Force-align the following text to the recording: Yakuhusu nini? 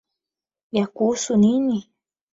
Yakuhusu 0.77 1.31
nini? 1.41 1.77